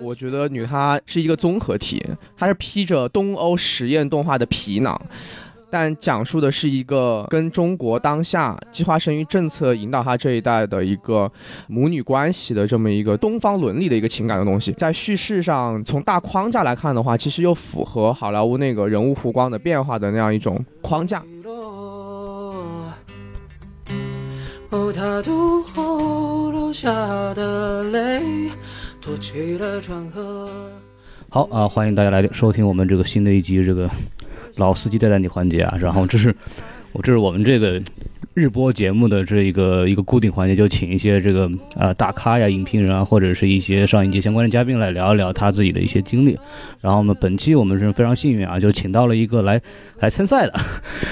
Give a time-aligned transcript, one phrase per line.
[0.00, 2.04] 我觉得女她是一个综合体，
[2.36, 5.00] 她是披着东欧实验动画的皮囊。
[5.70, 11.28] 但讲述的是一个跟中国当下计划生育政策引导她这一代的一个
[11.66, 21.20] 母女关系的这么一个东方伦理的一个情感的东西，在叙事上从大框架来看的话，其实又符合好莱坞那个人物弧光的变化的那样一种框架。
[29.04, 30.48] 坐起了船河
[31.28, 33.90] 好啊，欢迎大家来收听我们这个新的一集这个。
[34.56, 36.34] 老司机带带你环节啊，然后这是
[36.92, 37.82] 我这是我们这个
[38.34, 46.36] 日播节目的这一个一个固定环节，就请一些这个呃大咖呀、影评人啊，或者是一些上影节相关的嘉宾来聊一聊他自己的一些经历。
[46.80, 49.60] 然后呢，本期我们是非常幸运啊，就请到了一个来
[50.00, 50.52] 来参赛的，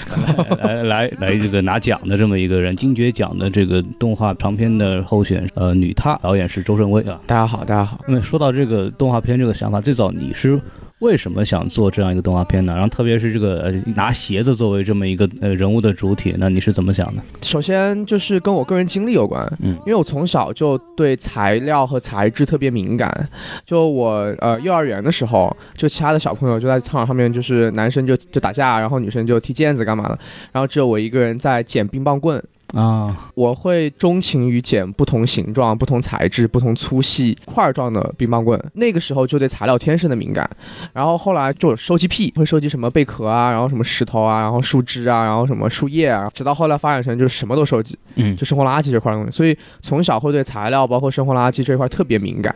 [0.65, 7.21] 来来来这个拿奖的这么一个人，金爵奖的这个动画长片的候选呃女她导演是周胜威啊。
[7.25, 8.01] 大家好，大家好。
[8.09, 10.61] 那么说到这个动画片这个想法，最早你是？
[11.03, 12.73] 为什么想做这样一个动画片呢？
[12.73, 17.21] 然后特别是这个拿鞋子作为这么一个呃人物的主体，那你是怎么想的？
[17.43, 23.29] 首先就是跟我个人经历有关，嗯，因为我从小就对材料和材质特别敏感。
[23.67, 30.17] 就我呃幼儿园的时候，就其他的小朋友就在操场上面，就是男生就就打架，然后女生就踢毽子干嘛的，
[30.53, 32.41] 然后只有我一个人在捡冰棒棍。
[32.73, 38.59] 啊，我会钟情于捡不同形状、不同材质、不同粗细块状的冰棒棍。
[38.75, 40.49] 那个时候就对材料天生的敏感，
[40.93, 49.31] 然后后来就收集癖，会收集什么贝壳啊，然后什么石头啊，然后树枝啊，然后什么树叶啊，直到后来发展成就是什么都收集，嗯，就生活垃圾这块东西。
[49.31, 52.55] 所以从小会对材料，包括生活垃圾这块特别敏感，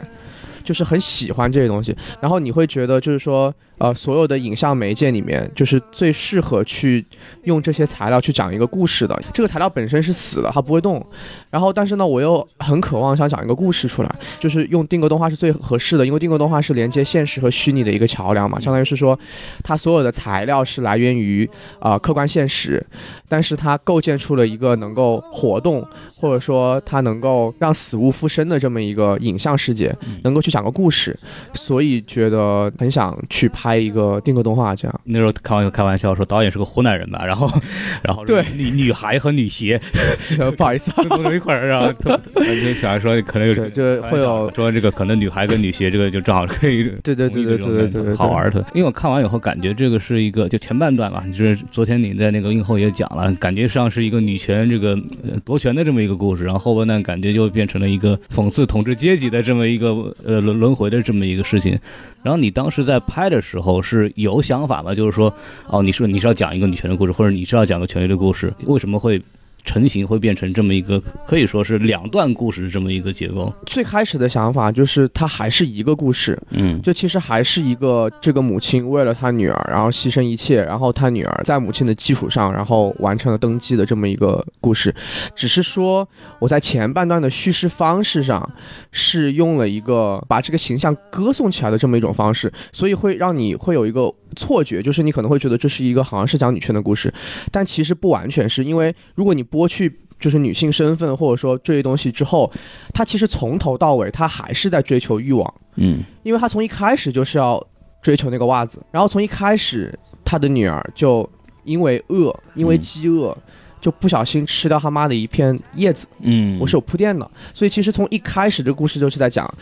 [0.67, 1.97] 就是很喜欢这些东西。
[2.21, 3.55] 然后你会觉得就是说。
[3.79, 7.05] 呃，所有的影像媒介里面，就是最适合去
[7.45, 9.15] 用这些材料去讲一个故事的。
[9.35, 11.05] 这个材料本身是死的，它不会动。
[11.51, 14.11] 然后，但是呢，我又很渴望想讲一个故事出来，
[14.41, 18.59] 就是用定格动画是最合适的，因为定格动画是连接现实和虚拟的一个桥梁嘛。
[18.59, 19.19] 相当于是说，
[19.63, 21.47] 它所有的材料是来源于
[21.79, 22.83] 啊客观现实，
[23.29, 25.87] 但是它构建出了一个能够活动，
[26.19, 29.95] 或者说它能够让死物复生的这么一个影像世界，
[30.25, 31.17] 能够去讲个故事。
[31.55, 33.77] 所以觉得很想去拍。
[33.77, 37.49] 一个定格动画，这样那时候开玩笑开玩笑说导演是个湖南人吧，然后
[38.03, 39.79] 然后对女女孩和女鞋，
[40.57, 41.93] 不好意思，弄成一块儿，然后
[42.35, 54.99] 就想说可能有就会有说这个可能女孩跟女鞋这个就正好可以 对对对对对对对好玩的，因为我看完以后感觉这个是一个就前半段嘛，就是昨天你在那个映后也讲了，感觉上是一个女权这个
[55.45, 59.89] 夺权的这么一个故事，然后后半段感觉就变成了一个讽刺统治阶级的这么一个
[60.25, 61.79] 呃轮轮回的这么一个事情。
[62.23, 64.95] 然后你当时在拍的时候是有想法吗？
[64.95, 65.31] 就是说，
[65.69, 68.51] 哦，你是你是要讲一个女权的故事，或者你是要讲个权力的故事？
[68.65, 69.21] 为什么会？
[69.67, 73.53] 成型会变成这么一个可以说是两段故事这么一个结构。
[73.67, 84.95] 最开始的想法就是它还是一个故事，嗯，就其实还是一个这个母亲为了她女儿，然后牺牲一切，然后她女儿在母亲的基础上，然后完成了登基的这么一个故事。
[85.35, 88.49] 只是说我在前半段的叙事方式上
[88.93, 97.13] 是用了一个把这个形象歌颂起来的这么一种方式，所以会让你会有一个错觉，就是你可能会觉得这是一个好像是讲女权的故事，
[97.51, 102.51] 但其实不完全是因为如果你不剥去就是女性身份或者说这些东西之后，
[102.93, 107.65] 他其实从头到尾他还是在追求欲望，嗯，因为他从一开始就是要
[108.03, 111.29] 追求那个袜子，然后从一开始他的女儿就
[111.65, 113.37] 因为饿，因为饥饿，
[113.81, 119.53] 就不小心吃掉他妈的一片叶子，嗯，我是有铺垫的，所以其实从一开始这故事就是在讲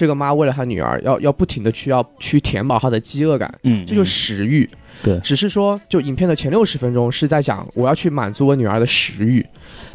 [0.00, 4.66] 这个妈为了她女儿要要不停的去要去填饱她的饥饿感，嗯，这就是食欲。
[5.02, 9.44] 对，只是说，就影片的前六十分钟是在讲我要去满足我女儿的食欲，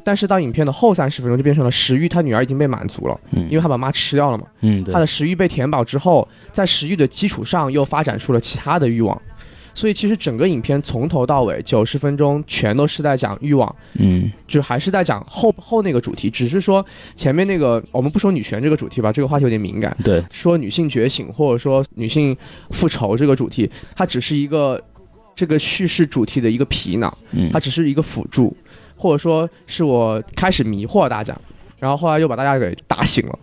[0.03, 9.19] 但是到影片的后三十分钟就变成了食欲，她女儿已经被满足了，嗯，因为她把妈吃掉了嘛，嗯，她的食欲被填饱之后，在食欲的基础上又发展出了其他的欲望，
[9.75, 16.83] 所以其实整个影片从头到尾九十分钟全都是在讲欲望，嗯，就还是在讲后后那个主题，只是说
[17.15, 22.35] 前面那个我们不说女权这个主题吧，这个话题有点敏感，对，说女性觉醒或者说女性
[22.71, 24.81] 复仇这个主题，它只是一个。
[25.37, 27.13] 这个叙事主题的一个皮囊，
[27.51, 28.55] 它只是一个辅助，
[28.95, 31.37] 或者说是我开始迷惑大家，
[31.85, 33.37] 然后后来又把大家给打醒了，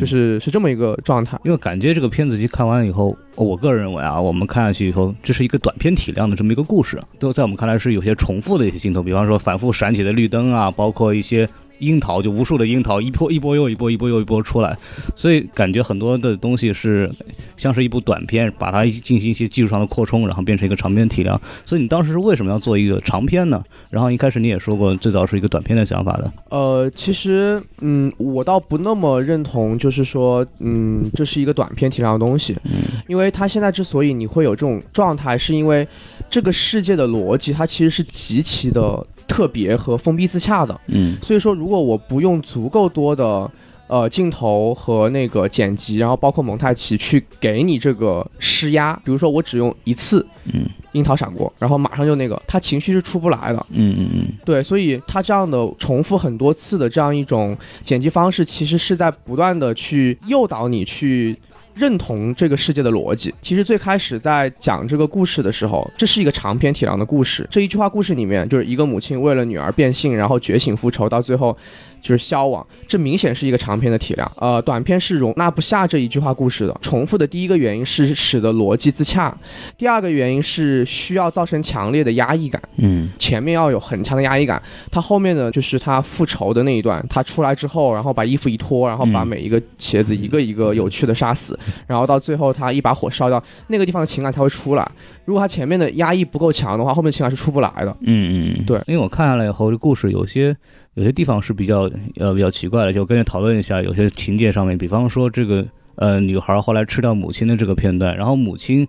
[0.00, 1.38] 就是是这么一个状态。
[1.44, 11.48] 因为感觉这个片子一看完以后，我个人认为啊，我们看下去以后，这是一个短片体量的这么一个故事，都在我们看来是有些重复的一些镜头，比方说反复闪起的绿灯啊，包括一些
[11.78, 14.76] 樱桃，就无数的樱桃，一波一波又一波，一波又一波出来，
[15.14, 17.10] 所以感觉很多的东西是
[17.56, 21.40] 像是一部短片，把它进行一些技术上的扩充，然后变成一个长篇体量。
[21.64, 23.62] 所以你当时是为什么要做一个长篇呢？
[23.90, 26.32] 然后一开始你也说过，最早是一个短片的想法的。
[26.50, 32.72] 呃，其实，嗯，我倒不那么认同，就是说，嗯，这是一个短篇体量的东西，嗯，
[33.08, 35.86] 因为它现在之所以你会有这种状态，是因为
[36.30, 39.04] 这个世界的逻辑它其实是极其的。
[39.26, 43.50] 特别和封闭自洽的，嗯，所以说如果我不用足够多的
[43.86, 61.36] 呃镜头和那个剪辑，然后包括蒙太奇去给你这个施压，比如说我只用一次，嗯，樱桃闪过，然后马上就那个，他情绪是出不来的，嗯嗯嗯，对，所以他这样的重复很多次的这样一种剪辑方式，其实是在不断的去诱导你去。
[61.74, 63.34] 认同这个世界的逻辑。
[63.42, 67.46] 其实最开始在讲这个故事的时候，这是一个长篇体量的故事。
[67.50, 71.56] 这一句话故事里面，就是一个母亲为了女儿变性，然后觉醒复仇，到最后。
[72.04, 76.76] 就是消亡，这明显是一个长篇的体量，呃，短篇是容纳不下这一句话故事的。
[76.82, 79.34] 重复的第一个原因是使得逻辑自洽，
[79.78, 82.60] 第二个原因是需要造成强烈的压抑感。
[82.76, 91.58] 嗯，前面要有很强的压抑感，他后面呢就是他复仇的那一段，他出来之后，然后把衣服一脱，然后把每一个茄子一个一个有趣的杀死，
[91.88, 94.86] 然后到最后他一把火烧掉那个地方的情感才会出来。
[95.24, 97.96] 如果他前面的压抑不够强的话，后面情感是出不来的。
[98.02, 100.54] 嗯嗯，对，因为我看下来以后，这故事有些。
[100.94, 103.82] 有些地方是比较呃比较奇怪的，就跟着讨论一下。
[103.82, 108.86] 有些情节上面，比方说这个呃女孩后来吃掉母亲的这个片段，然后母亲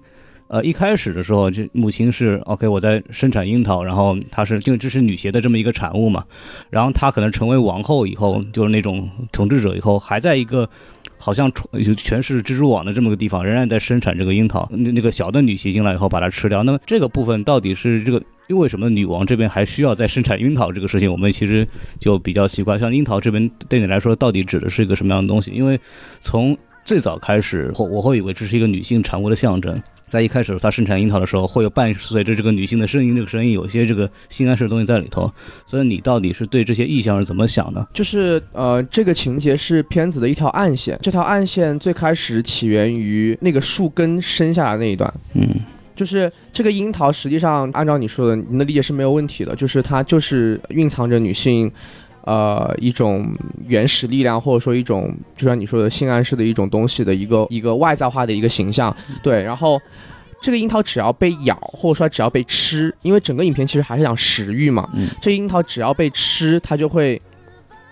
[0.48, 6.24] 呃一开始的时候，就母亲是 OK 我在生产樱桃，然后她是因为这是女鞋的这么一个产物嘛，
[6.70, 10.70] 然后她可能成为王后以后，就是那种统治者以后，还在一个
[11.18, 14.70] 好像全全是蜘蛛网的这么个地方，仍然在生产这个樱桃。
[14.72, 18.22] 那那个小的女鞋进来以后把它吃掉，那么这个部分到底是这个？
[18.48, 21.68] 因为什么女王这边还需要再生产樱桃这个事情，我们其实
[22.00, 22.78] 就比较奇怪。
[22.78, 25.52] 像樱桃这边对你来说，到底指的是一个什么样的东西？
[25.52, 25.80] 因为
[26.22, 29.82] 从最早开始，我我会以为这是一个女性产物的象征。
[30.08, 35.30] 在一开始她生产樱桃的时候，会有伴随着这个女性的声音，这个声音有些这个性暗示的东西在里头。
[35.66, 37.86] 所以你到底是对这些意象是怎么想的？
[37.92, 40.98] 就是呃，这个情节是片子的一条暗线。
[41.02, 45.12] 这条暗线最开始起源于那个树根生下来那一段。
[45.34, 45.50] 嗯。
[45.96, 49.56] 就是这个樱桃，实际上按照你说的，你的理解是没有问题的。
[49.56, 51.72] 就是它就是蕴藏着女性，
[52.26, 53.26] 呃，一种
[53.66, 58.96] 原始力量，或者说一种，就像你说的性暗示的一种东西的一个一个外在化的一个形象。
[59.24, 59.80] 对，然后
[60.42, 64.90] 这个樱桃只要被咬，或者说只要被吃，因为整个影片其实还是讲食欲嘛。
[65.22, 67.22] 这樱桃只要被吃，它就会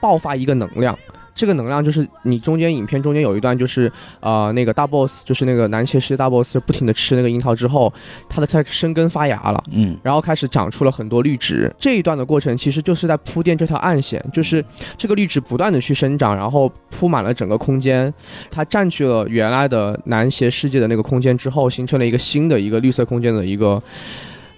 [0.01, 0.97] 爆发一个能量。
[1.35, 7.91] 这个能量就是你中间影片中间有一段就是呃那个大 boss 就是那个男骑士大 boss 不停的吃那个樱桃之后，
[8.29, 11.73] 它的它生根发芽了，嗯，然后开始长出了很多绿植。
[11.79, 14.63] 这一段的过程其实就是在铺垫这条暗线，就是
[14.97, 18.13] 这个绿植不断的去生长，然后铺满了整个空间，
[18.51, 23.81] 它占据了原来的南邪世界的那个空间之后，形成了一个新的一个绿色空间的一个。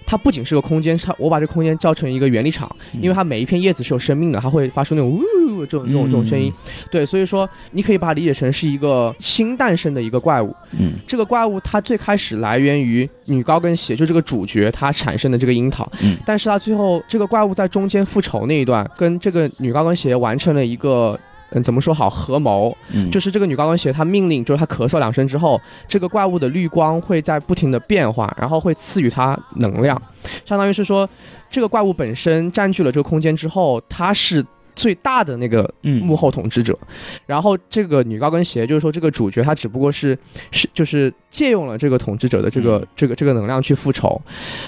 [0.06, 6.52] 它不仅是个空间，它我把这空间叫成一个原理场，因为它每一片叶子是有生命的，它会发出那种呜这种这种这种声音，
[6.90, 10.54] 对，所以说你可以把它理解成是一个新诞生的一个怪物。
[10.78, 15.90] 嗯，这个怪物它最开始来源于女高跟鞋，就这个主角它产生的这个樱桃。
[16.02, 21.18] 嗯，但是它最后这个怪物在中间复仇那一段，跟这个女高跟鞋完成了一个。
[21.50, 22.76] 嗯，怎么说好合谋？
[22.92, 30.00] 嗯，就是这个女高跟鞋，她命令，就是她咳嗽两声之后，这个怪物的绿光会在不停的变化，然后会赐予它能量，
[30.44, 31.08] 相当于是说，
[31.48, 34.44] 这个怪物本身占据了这个空间之后，它是。
[34.76, 36.78] 最大的那个幕后统治者，
[37.24, 40.14] 然后这个女高跟鞋就是说这个主角她只不过是
[40.50, 44.20] 是就是借用了这个统治者的这个这个这个能量去复仇，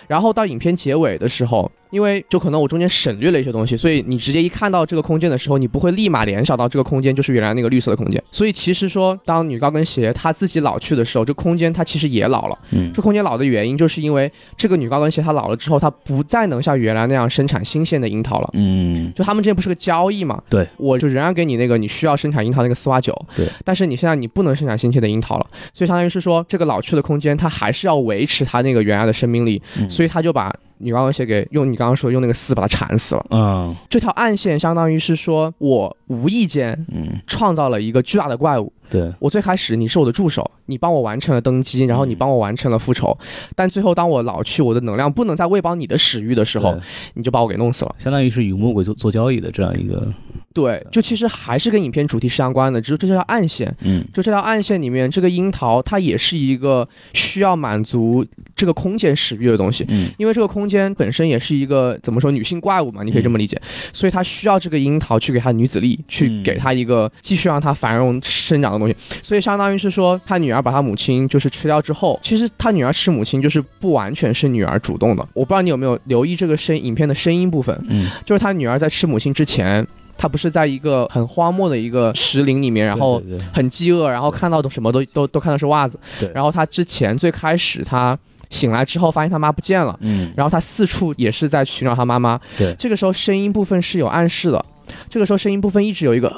[0.06, 8.23] 然后到影片结尾的时候，因为就可能我中间省略了一些东西，所以你直接一看到这个空间的时候，你不会立马联想到这个空间就是原来那个绿色的空间。
[8.33, 12.59] 所以其实说当女高跟鞋它自己老去的时候，这空间它其实也老了。
[12.71, 18.50] 嗯，这空间老的原因就是因为这个女高跟鞋它老了之后，它不再能像原来那样生产新鲜的樱桃了。
[18.54, 20.09] 嗯，就他们之间不是个交。
[20.11, 37.20] 易嘛，对，我就仍然给你那个你需要生产樱桃那个丝袜酒，对，但是你现在你不能生产新鲜的樱桃了，所以相当于是说这个老去的空间它还是要维持它那个原来的生命力，所以它就把女高跟鞋给用你刚刚说用那个丝把它缠死了，嗯，这条暗线相当于是说我无意间嗯。
[37.26, 39.12] 创造了一个巨大的怪物，对。
[39.18, 43.16] 我最开始你是我的助手，你帮我完成了登基，然后你帮我完成了复仇，
[43.54, 46.78] 但最后当我老去，我的能量不能再喂饱你的食欲的时候，
[47.14, 50.12] 你就把我给弄死了，相当于是与魔鬼做做交易的这样一个。
[50.54, 58.26] 对，就其实还是跟影片主题是相关的，只是这条暗线，嗯，就这条暗线里面，这个樱桃它也是一个需要满足
[58.57, 63.61] 这个空间食欲的东西，嗯，因为这个空间本身也是一个怎么说女性怪物嘛，你可以这么理解，
[63.92, 79.87] 所以它需要这个樱桃去给它女子力，去给它一个继续让它繁荣生长的东西，所以相当于是说，他女儿把他母亲就是吃掉之后，其实他女儿吃母亲就是不完全是女儿主动的，我不知道你有没有留意这个声影片的声音部分，嗯，就是他女儿在吃母亲之前。
[80.20, 85.97] 他不是在一个很荒漠的一个石林里面，然后很饥饿，然后看到的什么都都都看到是袜子。
[86.18, 86.28] 对。
[86.35, 88.18] 然后他之前最开始他
[88.50, 90.32] 醒来之后发现他妈不见了，嗯。
[90.37, 92.37] 然后他四处也是在寻找他妈妈。
[92.56, 92.75] 对。
[92.76, 94.64] 这个时候声音部分是有暗示的，
[95.08, 96.28] 这个时候声音部分一直有一个。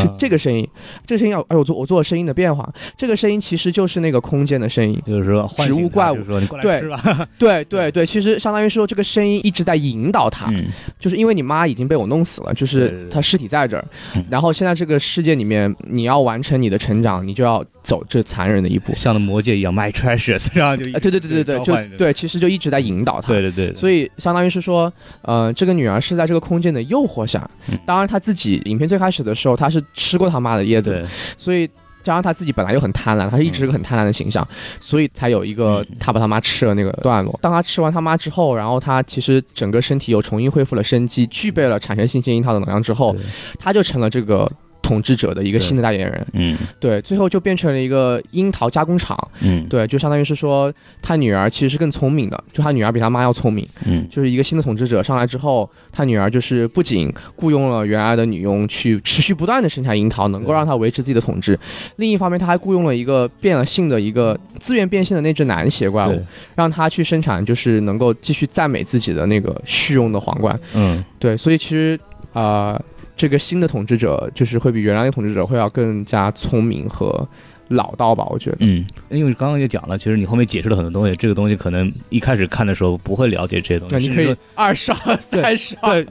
[0.00, 0.66] 就这个声音，
[1.06, 6.16] 这个声音要哎，我做我做声音的变化，这个声音其实就是那个空间的声音，就是说植物怪物，
[6.62, 6.82] 对
[7.38, 10.52] 对对对，其实相当于说这个声音一直在引导他，
[10.98, 13.84] 就是因为你妈已经被我弄死了，就是她尸体在这儿，
[14.30, 27.48] 然后现在这个世界里面你要完成你的成长，你就要走这残忍的一步，像那魔戒一样，my treasures， 然后就对对对对对，就对，其实就一直在引导他，对对对，所以相当于是说，呃，这个女儿是在这个空间的诱惑下，
[27.86, 31.06] 当然她自己影片最开始的时候，她是吃过他妈的叶子，
[31.36, 31.66] 所以
[32.02, 34.46] 加上他自己本来就很贪婪，他是一直是个很贪婪的形象，
[34.78, 37.38] 所以才有一个他把他妈吃了那个段落。
[37.42, 43.14] 当他吃完他妈之后，然后他其实整个身体又重新恢复了生机，具备了产生新鲜樱桃的能量之后，
[43.58, 44.50] 他就成了这个。
[44.84, 61.58] 统治者的一个新的代言人，嗯，对，最后就变成了一个樱桃加工厂，嗯，对，就相当于是说他女儿其实是更聪明的，就他女儿比他妈要聪明，嗯，就是一个新的统治者上来之后，他女儿就是不仅雇佣了原来的女佣去持续不断的生产樱桃，能够让他维持自己的统治，
[61.96, 66.22] 另一方面他还雇佣了一个变了性的一个自愿变性的那只男邪怪物，
[66.54, 71.98] 让他去生产，就是能够继续赞美自己的那个虚荣的皇冠，嗯，对，所以其实
[72.34, 72.78] 啊。
[73.16, 77.26] 这个新的统治者就是会比原来的统治者会要更加聪明和。
[77.68, 78.58] 老道吧，我觉得。
[78.60, 84.06] 嗯，因为刚刚也讲了，其实你后面解释了很多东西，这个东西可能一开始看的时候不会了解这些东西。
[84.06, 86.06] 你可以二刷、三刷，对，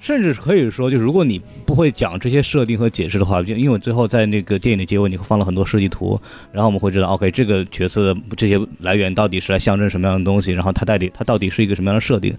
[0.00, 6.18] 甚至可以说，就是如果你不会讲这些设定和解释的话，就因为我最后在那个电影的结尾，你会放了很多设计图，
[6.50, 12.34] 然后我们会知道，OK，这个角色的这些来源到底是来象征什么样的东西，然后它到底它到底是一个什么样的设定。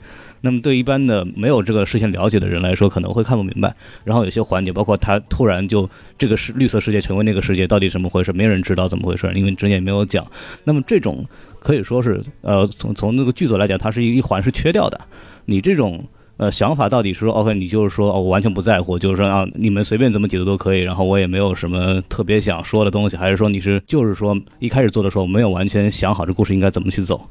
[0.46, 3.76] 那么对一般的没有这个事先了解的人来说，可能会看不明白。
[4.04, 8.32] 然后有些环节，包括他突然就这个是绿色世界成为那个世界，到底怎么回事？
[8.32, 8.62] 没人。
[8.62, 10.26] 知道怎么回事，因为之前也没有讲。
[10.64, 11.26] 那么这种
[11.60, 15.02] 可以说是，呃，从从那个剧组来讲，它是一一环是缺掉的。
[15.46, 16.04] 你这种。
[16.38, 27.22] 呃，想法到底是说，OK，你就是说，哦，我完全不在乎，就是说啊，你们随便怎么解读都可以，然后我也没有什么特别想说的东西，还是说你是就是说一开始做的时候没有完全想好这故事应该怎么去走？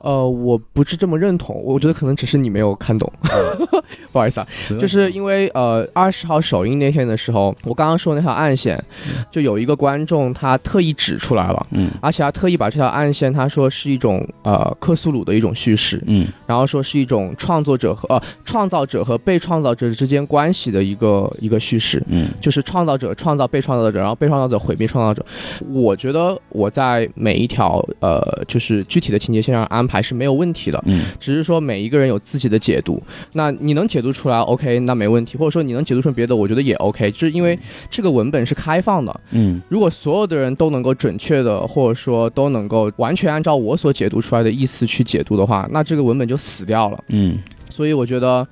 [0.00, 3.10] 呃，我不是这么认同，我觉得可能只是你没有看懂，
[4.10, 4.46] 不好意思啊，
[4.80, 8.82] 就是因为呃二十号首映那天的时候，我刚刚说那条暗线，
[9.30, 18.20] 就有一个观众他特意指出来了，嗯，而且他特意把这条暗线他说是一种呃克苏鲁的一种叙事，嗯，然后说是一种创作者和呃。
[18.44, 25.24] 创造者和被创造者之间关系的一个一个叙事，嗯，就是创造者创造被创造者，然后被创造者毁灭创造者。
[25.68, 33.02] 我觉得我在每一条呃，就是具体的情节线上安排是没有问题的，嗯，只是说每一个人有自己的解读。
[33.32, 37.10] 那你能解读出来，OK，那没问题；或者说你能解读出别的，我觉得也 OK。
[37.12, 37.58] 就是因为
[37.90, 47.38] 这个文本是开放的，嗯，如果所有的人都能够准确的，或者说都能够完全按照我所解读出来的意思去解读的话，那这个文本就死掉了，嗯。
[47.72, 48.46] 所以我觉得，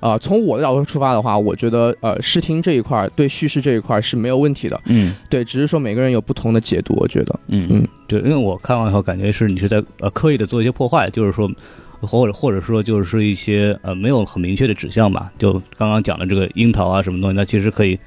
[0.00, 4.78] 呃，从我的角度出发的话，我觉得，呃，视听这一块对叙事这一块是没有问题的。
[4.86, 6.94] 嗯，对，只是说每个人有不同的解读。
[6.96, 11.50] 我觉得，嗯嗯，对，因为我看完以后感觉是你是在呃刻意的做一些破坏，就是说，
[12.00, 15.32] 或者或者说就是一些呃没有很明确的指向吧。
[15.38, 17.98] 就刚刚讲的这个樱桃啊什么东西，那其实可以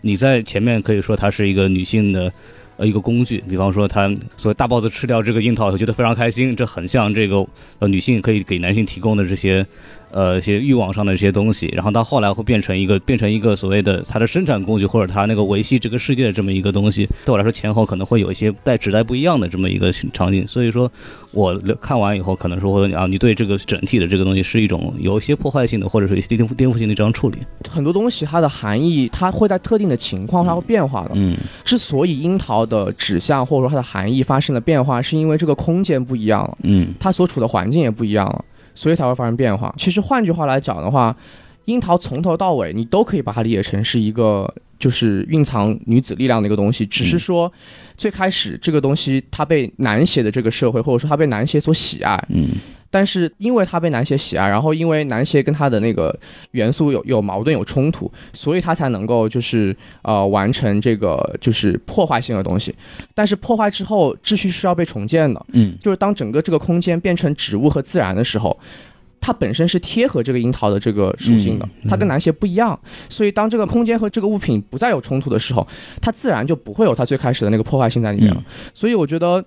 [0.00, 2.32] 你在前面可以说它是一个女性的。
[2.78, 7.46] 呃，一个工具，比方说，他所谓大 boss 吃掉这个樱桃，我觉得非常开心，这很像这个
[7.80, 9.64] 呃女性可以给男性提供的这些。
[10.12, 17.08] 呃，一些欲望上的这些东西，然后到后来会变成一个变成一个所谓的它的生产工具，或者它那个维系这个世界的这么一个东西。
[17.24, 20.46] 对我来说，前后可能会有一些带指代不一样的这么一个场景。
[20.46, 20.90] 所以说，
[21.32, 27.38] 我看完以后，可能说啊，你对这个整体的这个东西是一种有一些破坏性的，或者是一些颠覆颠覆性的这样处理。
[27.68, 31.12] 很多东西它的含义，它会在特定的情况下会变化的。
[31.14, 36.58] 嗯，之所以樱桃的指向或者说它的含义发生了变化，是因为这个空间不一样了。
[36.62, 38.44] 嗯，它所处的环境也不一样了。
[38.74, 39.74] 所以才会发生变化。
[39.78, 41.16] 其实换句话来讲的话，
[41.66, 44.52] 樱桃从头到尾你都可以把它理解成是一个。
[44.82, 47.50] 就是蕴藏女子力量的一个东西，只是说
[47.96, 52.48] 最开始这个东西它被男鞋的这个社会，或者说它被男鞋所喜爱，嗯
[52.90, 56.18] 但是因为它被男鞋喜爱，然后因为男鞋跟它的那个
[56.50, 62.74] 元素有有矛盾有冲突，所以它才能够就是呃完成这个就是破坏性的东西。
[63.14, 68.58] 但是破坏之后，秩序是要被重建的，嗯就是当整个这个空间变成植物和自然的时候。
[69.22, 75.66] 它本身是贴合这个樱桃的这个属性的，嗯它跟男鞋不一样，所以当这个空间和这个物品不再有冲突的时候，
[76.00, 78.44] 它自然就不会有它最开始的那个破坏性在里面了。
[78.74, 79.42] 所以我觉得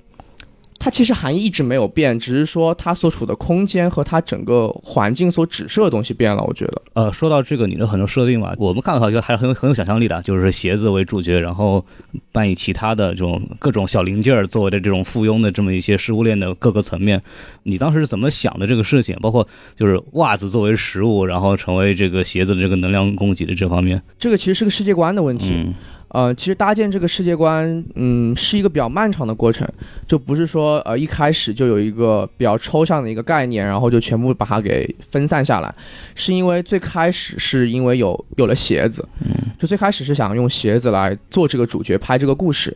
[0.85, 6.43] 它其实含义一直没有变，只是说它所处的空间和它整个环境所指涉的东西变了。
[6.43, 11.83] 我觉得，呃，说到这个你的很多设定嘛，我们看到好像还是很有很有想象力的，就是鞋子为主角，然后
[12.31, 17.19] 扮演其他的这种各种小零件儿作为的这种附庸的这么一些食物链的各个层面。
[17.63, 19.17] 你当时是怎么想的这个事情？
[19.23, 23.99] 包括就是袜子作为食物，然后成为这个鞋子的这个能量供给的这方面。
[24.19, 25.49] 这个其实是个世界观的问题。
[25.51, 25.73] 嗯
[26.09, 29.67] 呃，其实搭建这个世界观，嗯，是一个比较漫长的过程，
[30.07, 35.73] 就不是说呃一开始就有一个比较抽象的一个概念，然后就全部把它给分散下来，
[36.15, 42.75] 是因为最开始是因为有有了鞋子，嗯就最开始是想用鞋子来做这个主角，拍这个故事，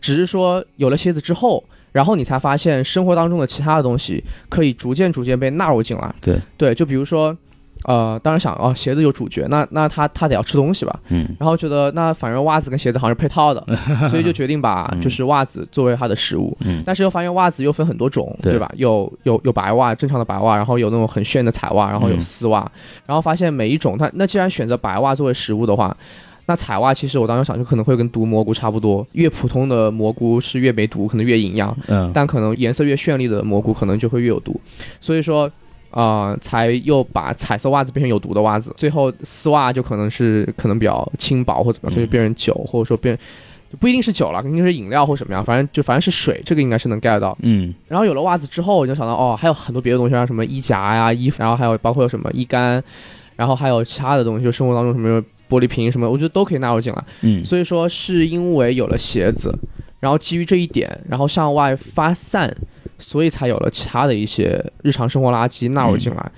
[0.00, 1.62] 只是说有了鞋子之后。
[1.92, 6.14] 然后你才发现生活当中的其他的东西可以逐渐逐渐被纳入进来。
[6.20, 7.34] 对对，就比如说，
[7.86, 11.00] 呃，当然想哦，鞋子有主角，那那他他得要吃东西吧？
[11.10, 13.64] 嗯然后觉得那反正袜子跟鞋子好像是配套的，
[14.10, 16.56] 所以就决定把 嗯就是袜子作为他的食物。
[16.62, 18.70] 嗯但是又发现袜子又分很多种，对对吧？
[18.76, 22.70] 有有有白袜，正常的白袜，然后有那种很炫的彩袜，然后有嗯丝袜，
[23.06, 25.96] 然后发现每一种它那既然选择白袜作为食物的话。
[26.48, 34.60] 那彩袜其实我当时想就可能会跟毒蘑菇差不多，越普通的蘑菇是越没毒，可能越营养，嗯但可能颜色越绚丽的蘑菇可能就会越有毒，
[35.00, 35.50] 所以说，
[35.96, 43.18] 啊，才又把彩色袜子变成有毒的袜子，最后丝袜就可能是可能比较轻薄或怎么样，所以变成酒，或者说变
[43.80, 47.34] 不一定是酒了，肯定是饮料或什么样，反正就反正是水，这个应该是能 get 到。
[47.40, 52.82] 嗯然后有了袜子之后，我就想到哦，还有很多别的东西，像什么衣夹呀、衣服，然后还有包括有什么衣杆，
[53.36, 57.04] 然后还有其他的东西，就生活当中什么玻璃瓶什么，我觉得都可以纳入进来。
[57.22, 59.50] 嗯所以说是因为有了鞋子，
[60.00, 62.54] 然后基于这一点，然后向外发散，
[62.98, 66.32] 所以才有了其他的一些日常生活垃圾纳入进来。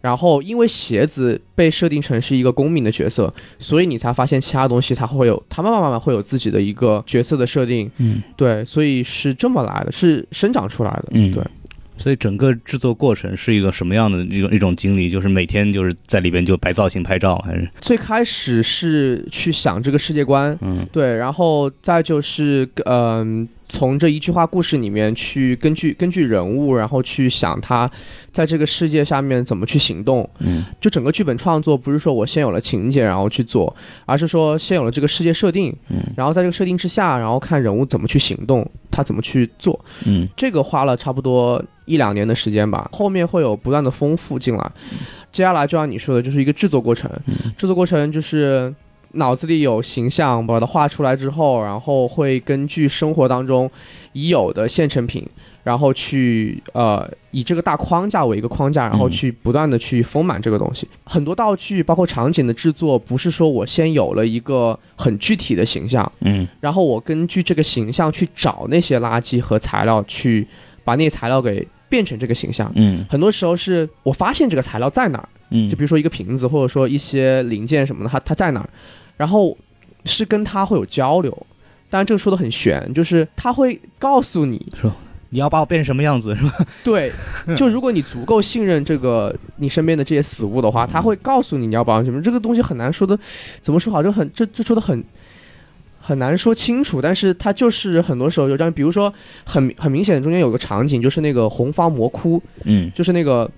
[0.00, 7.88] 然后因为鞋子被设定成是一个公民的角色，所以你才发现其他东西它会有，它慢慢慢慢会有自己的一个角色的设定。
[7.98, 11.04] 嗯对，所以是这么来的，是生长出来的。
[11.12, 11.44] 嗯对。
[11.98, 15.08] 所以整个制作过程是一个什么样的一种一种经历？
[15.08, 27.90] 就是每天就是在里边就摆造型拍照，还是最开始是去想这个世界观，嗯对，然后再就是嗯、从这一句话故事里面去根据根据人物，然后去想他
[28.30, 30.28] 在这个世界下面怎么去行动。
[30.40, 39.82] 嗯就整个剧本创作不是说我先有了情节然后去做，而是说先有了这个世界设定，嗯然后在这个设定之下，然后看人物怎么去行动，他怎么去做。
[40.04, 44.70] 嗯这个花了差不多一两年的时间吧，后面会有不断的丰富进来。
[45.32, 47.10] 接下来就像你说的，就是一个制作过程，
[47.56, 48.74] 制作过程就是
[49.12, 53.70] 脑子里有形象，把它画出来之后，然后会根据生活当中
[54.12, 55.26] 已有的现成品，
[55.62, 60.88] 然后去呃以这个大框架为一个框架，然后嗯去不断的去丰满这个东西。
[61.04, 70.46] 很多道具包括场景的制作，不是说我先有了一个很具体的形象，嗯然后我根据这个形象去找那些垃圾和材料，去
[70.84, 72.72] 把那些材料给变成这个形象。
[72.74, 78.68] 嗯很多时候是我发现这个材料在哪儿，嗯，就比如说一个瓶子，或者说一些零件什么的，它它在哪儿，
[79.16, 79.56] 然后
[80.04, 81.46] 是跟他会有交流。
[81.90, 84.72] 当然这个说的很玄，就是他会告诉你，
[85.28, 86.66] 你要把我变成什么样子是吧？
[86.82, 87.12] 对，
[87.56, 92.20] 就如果你足够信任这个你身边的这些死物的话，他会告诉你你要保养什么。
[92.22, 93.18] 这个东西很难说的，
[93.60, 95.04] 怎么说好，就很这这说的很
[96.00, 98.72] 很难说清楚，但是它就是很多时候就这样。
[98.72, 99.12] 比如说
[99.44, 103.50] 很很明显，中间有个场景，就是那个红方魔窟，嗯就是那个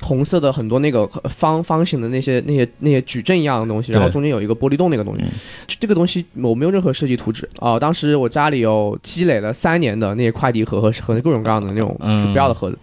[0.00, 5.22] 红色的很多那个方方形的那些那些那些矩阵一样的东西，然后中间有一个玻璃洞那个东西。
[5.22, 5.28] 嗯。
[5.66, 7.48] 这这个东西我没有任何设计图纸。
[7.58, 12.26] 啊、当时我家里有积累了三年的那些快递盒和和各种各样的那种嗯。
[12.26, 12.78] 鼠标的盒子，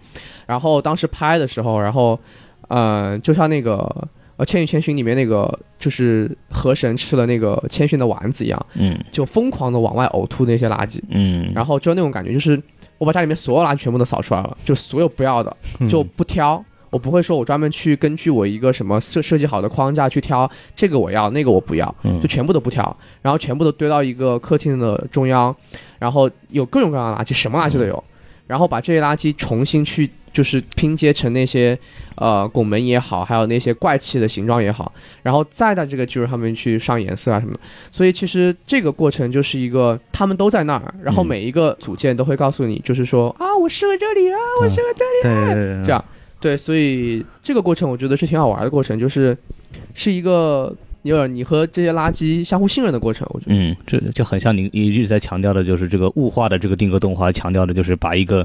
[0.46, 2.18] 然后当时拍的时候，然后
[2.68, 4.08] 呃，就像那个。
[4.38, 8.94] 呃，《千与千寻》里面那个就是河神吃了那个千寻的丸子一样，嗯。
[9.10, 12.62] 就疯狂的往外呕吐那些垃圾，嗯，然后就那种感觉，就是
[12.98, 15.88] 我把家里面所有垃圾全部都扫出来了，就所有不要的，嗯。
[15.88, 16.62] 就不挑。
[16.96, 22.18] 我不会说，我专门去根据我一个什么设设计好的框架去挑这个我要，那个我不要，嗯。
[22.22, 25.54] 就全部都不挑，然后全部都堆到一个客厅的中央，
[25.98, 28.02] 然后有各种各样的垃圾，什么垃圾都有，
[28.46, 31.78] 然后把这些垃圾重新去就是拼接成那些
[32.14, 34.90] 呃拱门也好，还有那些怪气的形状也好，
[35.22, 37.60] 然后再在这个基础上面去上颜色啊什么的。
[37.92, 45.04] 所以其实这个过程就是一个他们都在那儿，然后每一个组件都会告诉你，就是说啊，我适合这里啊，我适合这
[45.50, 46.02] 里，这样
[46.40, 49.36] 对，所以这个过程我觉得是挺好玩的过程，就是
[49.94, 50.74] 是一个。
[51.02, 58.44] 有点你和这些垃圾相互信任的过程，我觉得，嗯，这就很像你一直在强调的，就是这个物化的这个定格动画，强调的就是把一个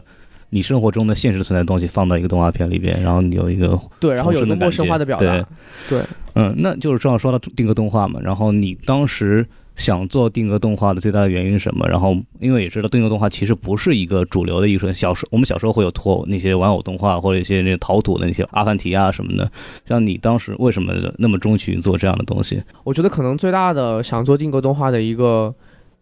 [0.52, 5.44] 你生活中的现实存在的东西放到一个动画片里边，然后你有一个对，然后有一个陌生化的表达，
[5.90, 6.04] 对，
[6.36, 9.44] 嗯，那就是正好说到定格动画嘛，然后你当时。
[9.82, 11.88] 想做定格动画的最大的原因是什么？
[11.88, 14.94] 然后因为也知道定格动画其实不是一个主流的艺术。
[14.94, 19.52] 小时候我们小时候会有拖那些玩偶动画或者一些那陶土的那些阿凡提啊什么的。
[19.86, 22.62] 像你当时为什么那么钟情做这样的东西？
[22.84, 25.54] 我觉得可能最大的想做定格动画的一个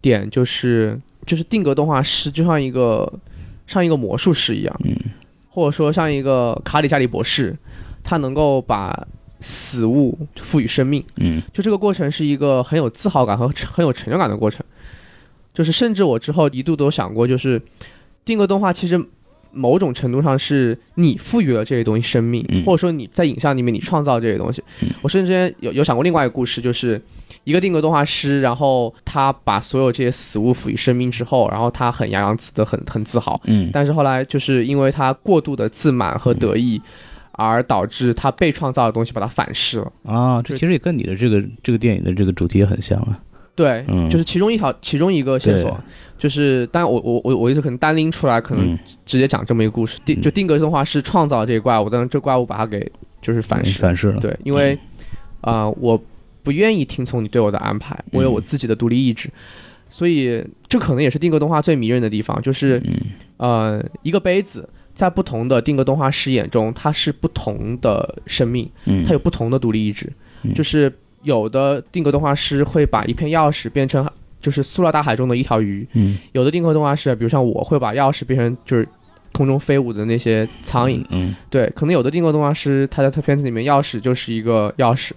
[0.02, 3.12] 点就是就是定格动画师就像一个
[3.66, 4.96] 像一个魔术师一样，嗯，
[5.50, 7.58] 或者说像一个卡里加里博士，
[8.04, 9.08] 他能够把。
[9.40, 14.66] 死物赋予生命，嗯，就这个过程是一个很有自豪感和很有成就感的过程。
[15.54, 17.62] 就是甚至我之后一度都想过，就是
[18.24, 19.04] 定格动画其实
[19.52, 24.64] 某种程度上是你赋予了这些东西生命，或者说你在影像里面你创造这些东西。
[25.02, 27.02] 我甚至有有想过另外一个故事，就是
[27.44, 36.82] 一个定格动画师，然后他把所有这些死物赋予生命之后，然后他很洋洋自得，很很自豪，嗯，但是后来就是因为他过度的自满和得意。
[37.48, 40.42] 而导致他被创造的东西把它反噬了啊！
[40.42, 43.18] 这其实也跟你的这个这个电影的这个主题也很像啊。
[43.56, 45.78] 对，就是其中一条，其中一个线索，
[46.18, 50.00] 就是当然我我我我意思可能单拎出来，可能直接讲这么一个故事。
[50.06, 52.90] 定就定格动画是创造这个怪物，但是这怪物把它给
[53.22, 54.20] 就是反噬反噬了。
[54.20, 54.78] 对，因为
[55.42, 56.02] 啊，我
[56.42, 59.30] 不愿意听从你对我的安排，我有我自己的独立意志，
[59.90, 62.82] 所以这可能也是定格动画最迷人的地方，就是
[63.38, 64.68] 呃一个杯子。
[65.00, 68.70] 在不同的定格动画师眼中，它是不同的生命，
[69.06, 70.12] 它有不同的独立意志。
[70.54, 70.92] 就是
[71.24, 74.06] 有的定格动画师会把一片钥匙变成
[74.42, 75.88] 就是塑料大海中的一条鱼，
[76.34, 78.86] 有的定格动画师，比如像我会把钥匙变成就是
[79.32, 81.02] 空中飞舞的那些苍蝇。
[81.12, 85.12] 嗯，对，可能有的定格动画师他在他片子里面钥匙就是一个钥匙，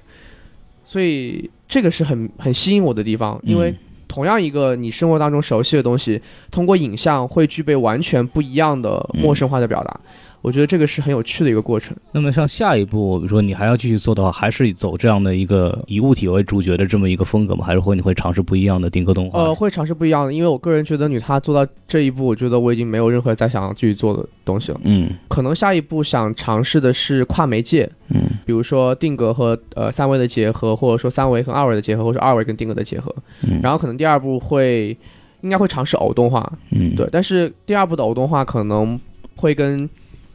[0.85, 3.75] 所以这个是很很吸引我的地方，因为。
[4.13, 6.21] 同样一个你生活当中熟悉的东西，
[6.51, 10.01] 通过影像会具备完全不一样的陌生化的表达。
[10.43, 11.97] 我觉得这个是很有趣的一个过程。
[12.11, 17.65] 那么像下一步，比如说你还要继续做的话，还是走这样的一个以物体为主角的这么一个风格吗？
[17.65, 19.39] 还是会你会尝试不一样的定格动画？
[19.39, 24.81] 呃，会尝试不一样的，因为我个人觉得女她做到这一步，我觉得我已经没有任何再想要继续做的东西了。
[24.83, 33.15] 嗯，可能下一步想尝试的是跨媒介，嗯，比如说定格和呃三维的结合，或者说三维和二维的结合，或者二维跟定格的结合。
[33.43, 34.97] 嗯，然后可能第二步会
[35.43, 36.53] 应该会尝试偶动画。
[36.71, 38.99] 嗯，对，但是第二步的偶动画可能
[39.37, 39.89] 会跟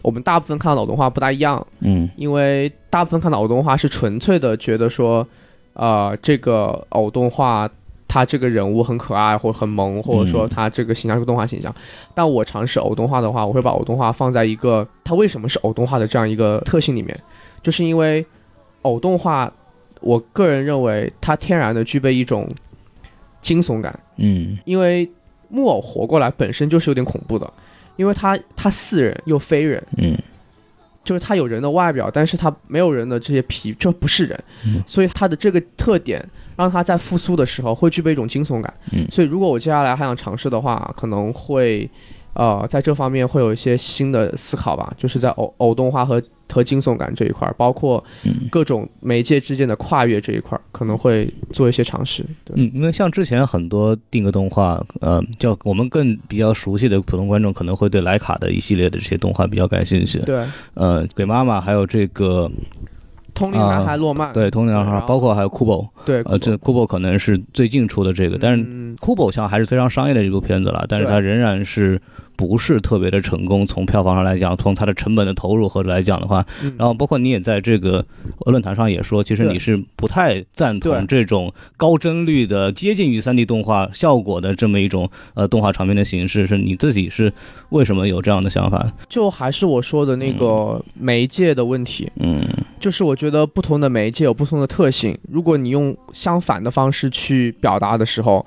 [0.07, 5.27] 我们大部分看到的偶动画不大一样，嗯，因为大部分看到偶动画是纯粹的觉得说，
[5.73, 7.69] 呃，这个偶动画
[8.07, 11.75] 它这个人物很可爱或很萌，或者说它这个形象是动画形象。
[12.15, 17.19] 但我尝试偶动画的话，我会把偶动画放在一个它为什么是偶动画的这样一个特性里面，
[17.61, 18.25] 就是因为
[18.83, 19.51] 偶动画，
[19.99, 22.49] 我个人认为它天然的具备一种
[23.41, 25.11] 惊悚感，嗯，因为
[25.49, 27.51] 木偶活过来本身就是有点恐怖的。
[27.97, 30.17] 因为他他似人又非人，嗯，
[31.03, 34.43] 就是他有人的外表，但是他没有人的这些皮，这不是人，
[34.87, 41.89] 所以他的这个特点让他在复苏的时候会具备一种惊悚感，嗯，所以如果我接下来还想尝试的话，可能会，
[42.33, 46.23] 呃，在这方面会有一些新的思考吧，就是在偶偶动画和。
[46.51, 48.03] 和惊悚感这一块，包括
[48.49, 52.25] 各种媒介之间的跨越这一块，可能会做一些尝试。
[52.55, 60.17] 嗯，因为像之前很多定格动画，呃，叫我们更比较熟悉的普通观众，可能会对莱卡的一系列的这些动画比较感兴趣。
[60.19, 62.49] 对，呃，鬼妈妈还有这个
[63.35, 72.01] 通灵男孩洛曼，对，通灵男孩，包括还有酷宝，对，呃，这酷宝可能是最近出的这个，但是库宝像还是非常商业的一部片子了，但是它仍然是。
[72.37, 76.45] 不是特别的成功，从票房上来讲，从它的成本的投入和来讲的话，
[76.77, 78.05] 然后包括你也在这个
[78.45, 87.33] 论坛上也说，其实你是不太赞同这种高帧率的接近于 3D 动画效果的这么一种呃动画长片的形式，是你自己是
[87.69, 88.93] 为什么有这样的想法？
[89.09, 92.47] 就还是我说的那个媒介的问题，嗯，
[92.79, 98.45] 就是我觉得不同的媒介有不同的特性，如果你用相反的方式去表达的时候。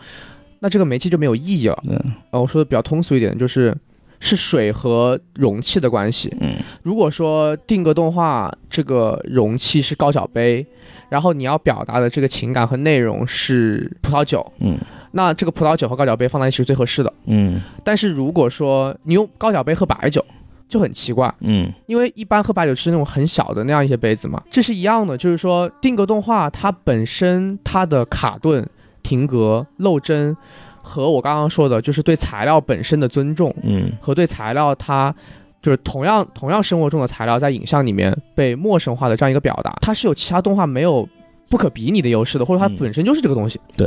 [0.60, 1.82] 那这个煤气就没有意义了。
[1.88, 1.98] 嗯，
[2.30, 3.76] 呃，我说的比较通俗一点，就是
[4.20, 6.32] 是水和容器的关系。
[6.40, 10.64] 嗯，如果说定格动画这个容器是高脚杯，
[11.08, 14.78] 然后你要表达的这个情感和内容是葡萄酒，嗯，
[15.12, 17.12] 那这个葡萄酒和高脚杯放在一起是最合适的。
[17.26, 20.24] 嗯，但是如果说你用高脚杯喝白酒，
[20.68, 28.64] 就很奇怪，嗯因为一般喝白酒是那种很小的那样一些杯子嘛，这是一样的，就是说定格动画它本身它的卡顿、
[29.02, 30.36] 停格、漏帧，
[30.82, 35.14] 和我刚刚说的，就是对材料本身的尊重嗯和对材料它。
[35.62, 41.06] 就是同样同样生活中的材料在影像里面被陌生化的这样一个表达，它是有其他动画没有
[41.50, 43.60] 不可比拟的优势的，或者它嗯本身就是这个东西。
[43.76, 43.86] 对。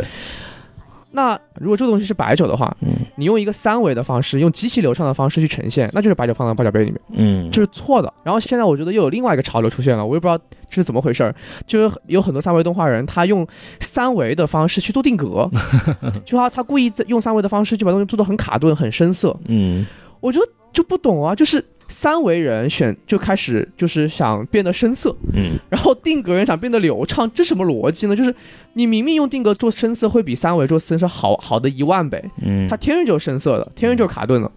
[1.10, 7.02] 那如果这个东西是白酒的话，嗯你用一个三维的方式，用极其流畅的方式去呈现，那就是白酒放到八角杯里面。
[7.10, 8.13] 嗯，这是错的。
[8.23, 11.33] 然后现在我觉得又有另外一个潮流出现了，我也不知道这是怎么回事儿，
[11.67, 13.45] 就是有很多三维动画人，他用
[13.79, 15.49] 三维的方式去做定格，
[16.25, 19.86] 就他他故意在用三维的方式就把东西做的很卡顿、很生涩，嗯
[20.19, 21.63] 我就就不懂啊，就是。
[21.89, 28.15] 三维人选就开始就是想变得生涩，嗯然后定格人想变得流畅，这什么逻辑呢？
[28.15, 28.33] 就是
[28.71, 34.49] 你明明用定格做深色会比三维做深色好好的一万倍，嗯，他天生就是深色的，天生就是卡顿的。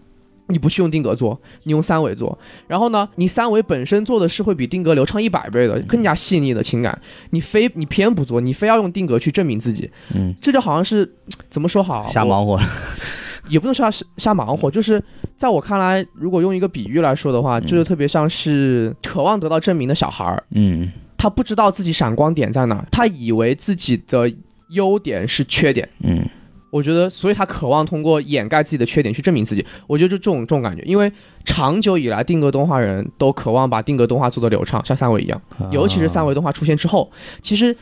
[0.48, 6.98] 你不去用定格做，你用三维做，然后呢，你三维本身做的是会比定格流畅一百倍的，更加细腻的情感，
[7.30, 10.35] 你非你偏不做，你非要用定格去证明自己，嗯。
[10.40, 11.11] 这就好像是
[11.50, 12.06] 怎么说好？
[12.09, 12.59] 瞎忙活，
[13.48, 15.02] 也不能说瞎瞎忙活，就是
[15.37, 20.90] 在我看来，如果用一个比喻来说的话，就特别像是渴望得到证明的小孩儿，嗯。
[21.18, 24.30] 他不知道自己闪光点在哪，他以为自己的
[24.68, 25.88] 优点是缺点。
[26.00, 26.25] 嗯
[26.70, 29.64] 我觉得，所以他渴望通过掩盖自己的缺点去证明自己。
[29.87, 31.11] 我觉得就这种这种感觉，因为
[31.44, 35.40] 长久以来，定格动画人都渴望把定格动画做得流畅，像三维一样。
[35.59, 37.74] 啊尤其是三维动画出现之后，其实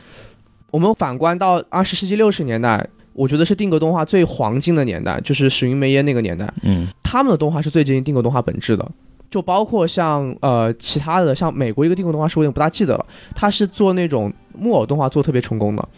[0.71, 8.89] 我们反观到二十世纪六十年代，我觉得是定格动画最黄金的年代，就是史云梅耶那个年代，嗯他们的动画是最接近定格动画本质的。
[9.31, 15.89] 就包括像呃其他的，像美国一个定格动画师，我有点不大记得了，他是做那种木偶动画做特别成功的，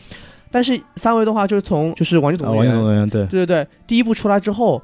[0.57, 4.81] 但是三维动画就是从就是《玩具总啊，动员》王总员对，对对对，第一部出来之后，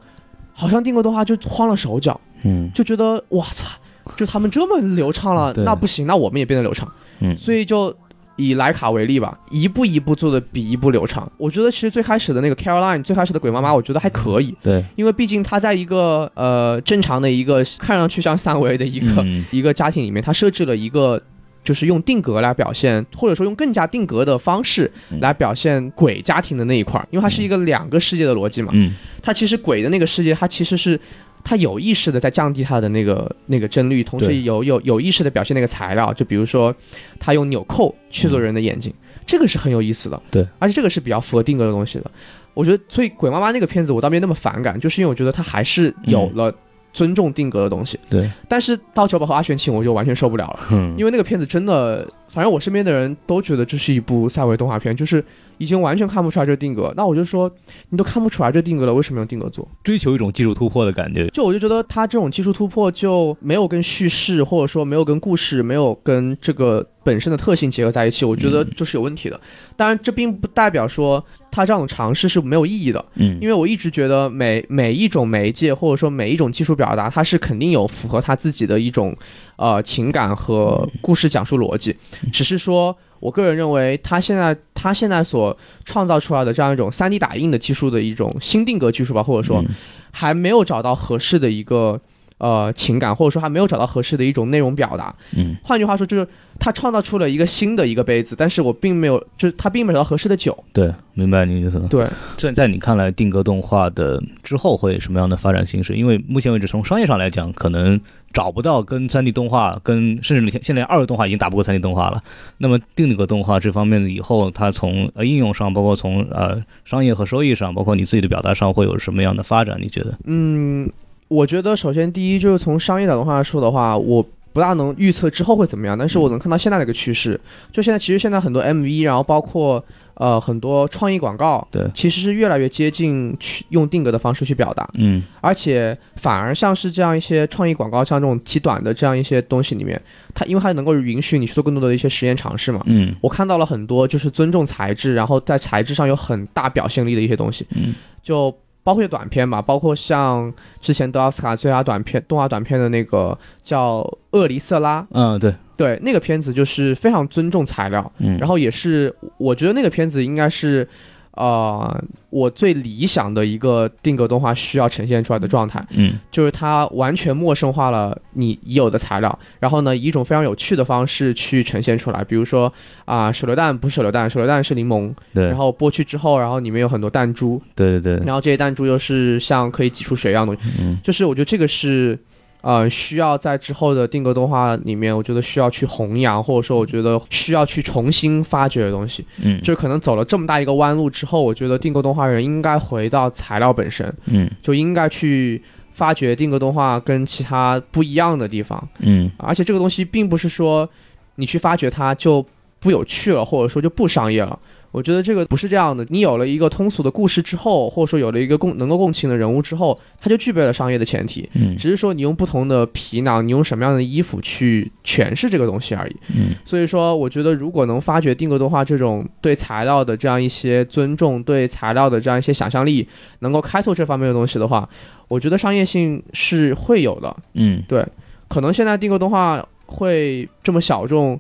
[0.54, 3.76] 好像定格动画就慌了手脚，嗯就觉得哇操，
[4.16, 6.88] 就他们这么流畅了，对那不行，那我们也变得流畅。
[7.22, 7.92] 嗯所以就
[8.36, 11.28] 以莱卡为例吧，一步一步做的比一步流畅。
[11.38, 21.20] 我觉得其实最开始的那个 Caroline，最开始的鬼妈妈，我觉得还可以，对因为毕竟它在一个呃正常的一个看上去像三维的一个、嗯一个家庭里面，它设置了一个。
[21.63, 28.71] 就是用定格来表现，或者说用更加定格的方式嗯来表现鬼家庭的那一块儿，因为它是一个两个世界的逻辑嘛。
[28.76, 30.99] 嗯它其实鬼的那个世界，它其实是
[31.45, 36.76] 它有意识的在降低它的那个那个帧率，同时有有有意识的表现那个材料，就比如说
[37.19, 38.93] 它用纽扣去做人的眼睛，
[39.26, 40.21] 这个是很有意思的。
[40.30, 42.12] 对，而且这个是比较符合定格的东西的。
[42.54, 46.54] 我觉得，所以鬼妈妈那个片子我倒没那么反感，就是因为我觉得它还是有了
[46.94, 48.00] 尊重定格的东西。
[48.10, 50.60] 对，但是到九宝和阿玄庆我就完全受不了了。
[50.72, 55.24] 嗯因为那个片子真的，反正我身边的人都觉得这是一部赛维动画片，就是
[55.58, 56.94] 已经完全看不出来这定格。
[56.96, 57.52] 那我就说，
[57.90, 59.68] 你都看不出来这定格了，为什么用定格做？
[59.84, 69.40] 追求一种技术突破的感觉，就我就觉得他这种技术突破就没有跟叙事，或者说没有跟故事，没有跟这个本身的特性结合在一起，我觉得就是有问题的。
[69.76, 73.38] 当然，这并不代表说他这样的尝试是没有意义的，嗯。
[73.39, 79.16] 因为我一直觉得每每一种媒介或者说每一种技术表达，它是肯定有符合他自己的一种
[79.56, 81.96] 呃情感和故事讲述逻辑，
[82.32, 82.96] 只是说。
[83.24, 89.70] 我个人认为，他现在他现在所创造出来的这样一种 3D 打印的技术的一种新定格技术吧，或者说嗯。
[90.12, 91.98] 还没有找到合适的一个
[92.44, 95.16] 呃情感，或者说他没有找到合适的一种内容表达。
[95.38, 96.28] 嗯换句话说，就是
[96.60, 100.58] 他创造出了一个新的一个杯子，但是我并没有，就是他并没有找到合适的酒。
[100.74, 101.88] 对，明白你意思了。
[101.88, 102.06] 对，
[102.38, 105.94] 在在你看来，定格动画的之后会什么样的发展形式？
[105.94, 108.00] 因为目前为止，从商业上来讲，可能
[108.34, 112.22] 找不到跟三 D 动画，跟甚至你现在二维动画已经打不过三 D 动画了。
[112.58, 119.78] 那么定格动画这方面以后，它从呃应用上，包括从呃商业和收益上，包括你自己的表达上，会有什么样的发展？
[119.80, 120.18] 你觉得？
[120.26, 120.90] 嗯，
[121.34, 127.39] 我觉得首先第一就是从商业角度上来说的话，我不大能预测之后会怎么样，但是我能看到现在的一个趋势，
[127.72, 134.88] 就现在其实现在很多 MV，然后包括呃很多创意广告，对其实是越来越接近去用定格的方式去表达。
[134.93, 140.00] 嗯而且反而像是这样一些创意广告，像这种极短的这样一些东西里面，
[140.36, 142.84] 它因为它能够允许你去做更多的一些实验尝试嘛。
[142.86, 160.88] 嗯我看到了很多就是尊重材质，然后在材质上有很大表现力的一些东西，嗯就包括短片嘛，包括像之前得奥斯卡最佳短片动画短片的那个叫《厄里瑟拉》，嗯，对，对，那个片子就是非常尊重材料，嗯，然后也是我觉得那个片子应该是。
[161.36, 166.13] 呃，我最理想的一个定格动画需要呈现出来的状态，嗯。
[166.32, 172.24] 就是它完全陌生化了你已有的材料，然后呢，以一种非常有趣的方式去呈现出来。
[172.24, 172.72] 比如说
[173.06, 175.46] 啊、手榴弹不是手榴弹，手榴弹是柠檬，对。
[175.48, 181.00] 然后剥去之后，然后里面有很多弹珠，对对对，然后这些弹珠又是像可以挤出水一样的东西，嗯。
[181.04, 182.17] 就是我觉得这个是。
[182.63, 189.26] 呃，需要在之后的定格动画里面，我觉得需要去弘扬，或者说我觉得需要去重新发掘的东西。
[189.41, 198.82] 嗯，就可能走了这么大一个弯路之后，我觉得定格动画人应该回到材料本身，嗯，就应该去发掘定格动画跟其他不一样的地方。
[198.99, 200.89] 嗯，而且这个东西并不是说
[201.36, 202.45] 你去发掘它就
[202.80, 204.58] 不有趣了，或者说就不商业了。
[204.94, 206.06] 我觉得这个不是这样的。
[206.10, 211.50] 你有了一个通俗的故事之后，或者说有了一个共能够共情的人物之后，它就具备了商业的前提。
[211.54, 216.16] 嗯，只是说你用不同的皮囊，你用什么样的衣服去诠释这个东西而已。
[216.36, 223.08] 嗯，所以说，我觉得如果能发掘定格动画这种对材料的这样一些尊重，对材料的这样一些想象力，
[223.40, 224.88] 能够开拓这方面的东西的话，
[225.28, 227.36] 我觉得商业性是会有的。
[227.56, 228.06] 嗯，对，
[228.48, 231.40] 可能现在定格动画会这么小众，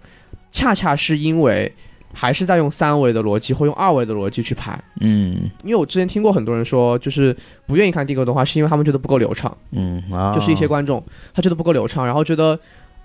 [0.51, 1.71] 恰恰是因为。
[2.13, 12.57] 还是在用三维的逻辑或用二维的逻辑去拍，嗯，因为我之前听过很多人说，就是不愿意看定格动画，是因为他们觉得不够流畅，嗯啊，就是一些观众他觉得不够流畅，然后觉得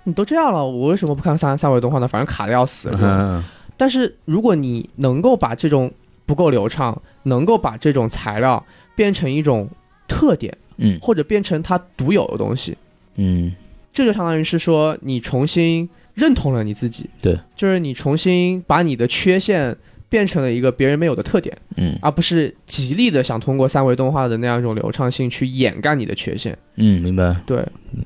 [0.03, 2.07] 你都这样了，我为什么不看三三维动画呢？
[2.07, 2.89] 反正卡的要死。
[3.01, 3.43] 嗯，
[3.75, 5.91] 但是如果你能够把这种
[6.27, 8.63] 不够流畅，能够把这种材料
[8.95, 9.67] 变成一种
[10.07, 12.77] 特点，嗯，或者变成它独有的东西，
[13.15, 13.51] 嗯，
[13.91, 15.89] 这就相当于是说你重新。
[16.13, 19.75] 认同了你自己，对，就是你重新把你的缺陷
[20.09, 27.57] 变成了一个别人没有的特点，嗯，而不是极力的想通过三维动画的那样一种流畅性去掩盖你的缺陷，嗯，明白，对，
[27.93, 28.03] 嗯，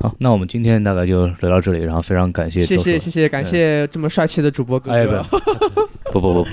[0.00, 4.96] 好，那我们今天大概就聊到这里，然后非常感谢，谢谢谢谢，感谢这么帅气的主播哥哥。
[4.96, 5.06] 哎、
[6.12, 6.46] 不 不不，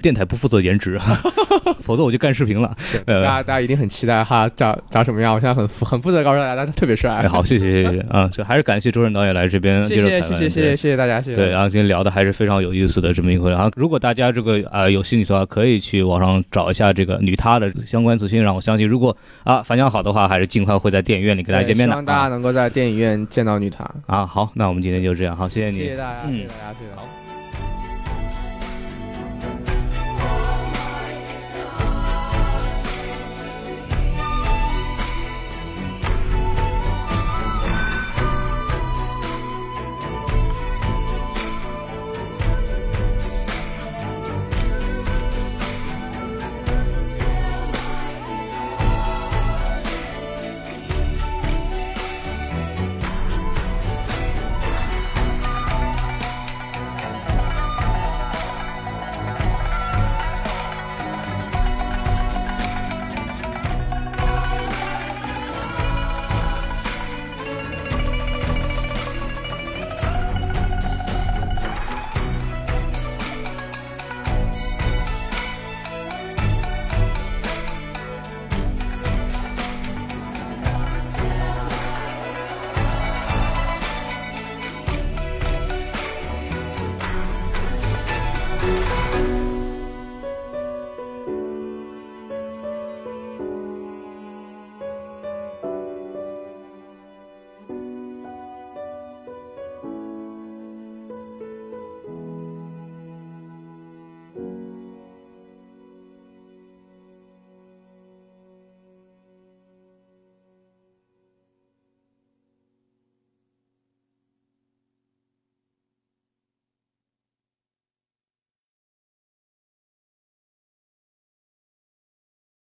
[0.00, 0.98] 电台不负责颜值，
[1.84, 2.74] 否则我就干视频了。
[3.04, 5.34] 呃、大家大家一定很期待哈，长长什么样？
[5.34, 7.12] 我现在很很负责告诉大家，他特别帅。
[7.12, 10.38] 哎、好，谢谢谢谢啊，就还是感谢周润导演来这边接受采访。
[10.38, 11.36] 谢谢谢谢谢谢大家，谢谢。
[11.36, 13.50] 对，然后今天聊的还是非常有意思的这么一回。
[13.50, 18.42] 然后如果大家这个啊、呃、有兴趣的话，可以去网上找一下这个女她的相关资讯。
[18.42, 21.92] 让我相信，如果啊反响好的话，还是尽快会在电影院里跟大家见面的。
[21.92, 23.88] 希望大家能够在电影、影院见到女团。
[24.06, 27.25] 啊，好，那我们今天就这样，好，谢谢你，谢谢大家，谢谢大家，谢谢。